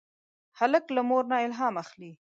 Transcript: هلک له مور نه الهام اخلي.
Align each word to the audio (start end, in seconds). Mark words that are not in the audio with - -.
هلک 0.59 0.85
له 0.95 1.01
مور 1.09 1.23
نه 1.31 1.37
الهام 1.45 1.75
اخلي. 1.83 2.11